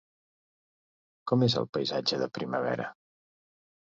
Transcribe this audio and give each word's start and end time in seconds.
Com 1.31 1.45
és 1.49 1.57
el 1.61 1.69
paisatge 1.77 2.21
de 2.23 2.31
primavera? 2.39 2.89